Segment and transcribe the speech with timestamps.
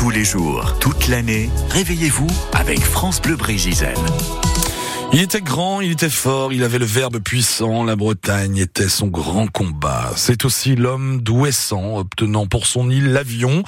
[0.00, 3.92] Tous les jours, toute l'année, réveillez-vous avec France Bleu Brégisen.
[5.12, 9.08] Il était grand, il était fort, il avait le verbe puissant, la Bretagne était son
[9.08, 10.10] grand combat.
[10.16, 13.62] C'est aussi l'homme d'Ouessant, obtenant pour son île l'avion,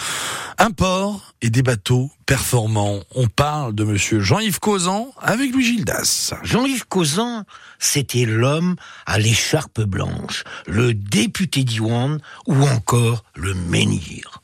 [0.56, 3.00] un port et des bateaux performants.
[3.14, 6.32] On parle de monsieur Jean-Yves Causan avec Louis Gildas.
[6.44, 7.44] Jean-Yves Causan,
[7.78, 14.41] c'était l'homme à l'écharpe blanche, le député d'Iwan ou encore le menhir.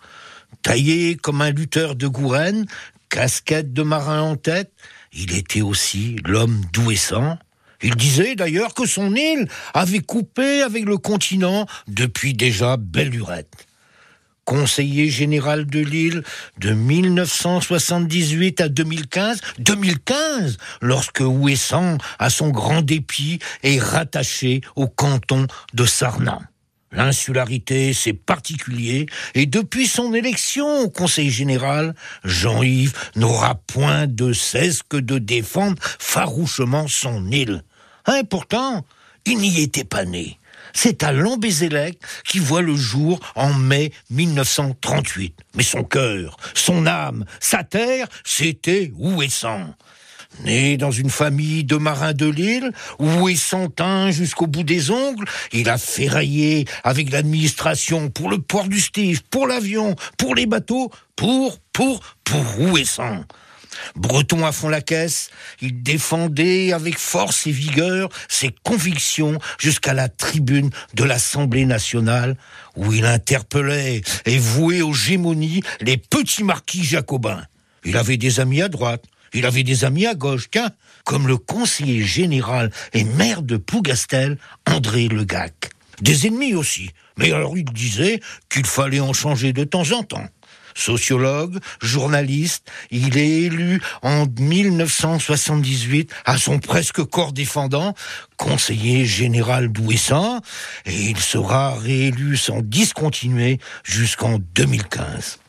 [0.62, 2.66] Taillé comme un lutteur de Gourenne,
[3.08, 4.72] casquette de marin en tête,
[5.12, 7.38] il était aussi l'homme d'Ouessant.
[7.82, 13.66] Il disait d'ailleurs que son île avait coupé avec le continent depuis déjà belle lurette.
[14.44, 16.22] Conseiller général de Lille
[16.58, 25.46] de 1978 à 2015, 2015, lorsque Ouessant, à son grand dépit, est rattaché au canton
[25.74, 26.40] de Sarnat.
[26.90, 34.82] L'insularité, c'est particulier, et depuis son élection au Conseil général, Jean-Yves n'aura point de cesse
[34.82, 37.62] que de défendre farouchement son île.
[38.06, 38.86] Hein, pourtant,
[39.26, 40.38] il n'y était pas né.
[40.72, 45.34] C'est à Lambézélec qui voit le jour en mai 1938.
[45.54, 49.74] Mais son cœur, son âme, sa terre, c'était Ouessant.
[50.44, 54.90] Né dans une famille de marins de l'île, où est son teint jusqu'au bout des
[54.90, 60.46] ongles, il a ferraillé avec l'administration pour le port du Stif, pour l'avion, pour les
[60.46, 63.24] bateaux, pour, pour, pour Ouessant.
[63.96, 70.08] Breton à fond la caisse, il défendait avec force et vigueur ses convictions jusqu'à la
[70.08, 72.36] tribune de l'Assemblée nationale,
[72.76, 77.44] où il interpellait et vouait aux gémonies les petits marquis jacobins.
[77.84, 80.48] Il avait des amis à droite, il avait des amis à gauche,
[81.04, 85.70] comme le conseiller général et maire de Plougastel, André Legac.
[86.00, 90.26] Des ennemis aussi, mais alors il disait qu'il fallait en changer de temps en temps.
[90.78, 97.94] Sociologue, journaliste, il est élu en 1978 à son presque corps défendant,
[98.36, 100.40] conseiller général d'Ouessant,
[100.86, 105.40] et il sera réélu sans discontinuer jusqu'en 2015.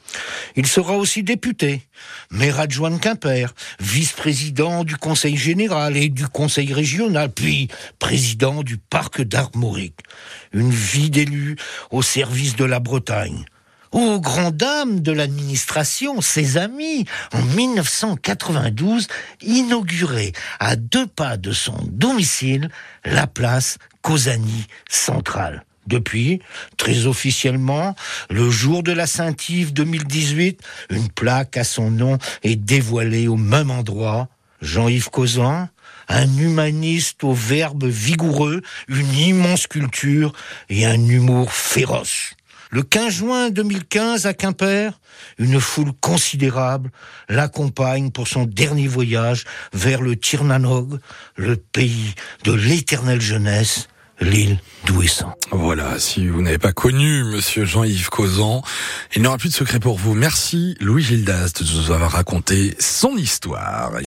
[0.59, 1.87] Il sera aussi député,
[2.31, 8.77] maire adjoint de Quimper, vice-président du Conseil général et du Conseil régional, puis président du
[8.77, 10.01] parc d'Armorique.
[10.51, 11.55] Une vie d'élu
[11.91, 13.45] au service de la Bretagne.
[13.93, 19.07] Aux grandes dames de l'administration, ses amis, en 1992,
[19.41, 22.69] inauguré à deux pas de son domicile
[23.05, 25.63] la place Cosani centrale.
[25.89, 26.39] Depuis,
[26.77, 27.95] très officiellement,
[28.29, 30.61] le jour de la Saint-Yves 2018,
[30.91, 34.27] une plaque à son nom est dévoilée au même endroit.
[34.61, 35.67] Jean-Yves Causan,
[36.07, 40.31] un humaniste au verbe vigoureux, une immense culture
[40.69, 42.35] et un humour féroce.
[42.69, 44.99] Le 15 juin 2015 à Quimper,
[45.39, 46.91] une foule considérable
[47.29, 50.99] l'accompagne pour son dernier voyage vers le Tirnanog,
[51.35, 52.13] le pays
[52.43, 53.87] de l'éternelle jeunesse
[54.21, 55.35] l'île d'Ouessant.
[55.51, 58.61] Voilà, si vous n'avez pas connu Monsieur Jean-Yves Causan,
[59.15, 60.13] il n'y aura plus de secret pour vous.
[60.13, 63.91] Merci Louis Gildas de nous avoir raconté son histoire.